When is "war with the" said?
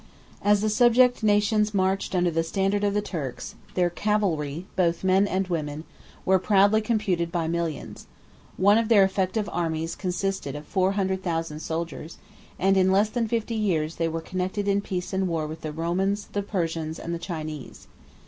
15.27-15.71